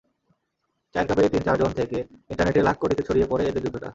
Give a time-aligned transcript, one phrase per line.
[0.95, 1.97] চায়ের কাপে তিন চারজন থেকে
[2.31, 3.89] ইন্টারনেটে লাখ-কোটিতে ছড়িয়ে পড়ে এঁদের যুদ্ধটা।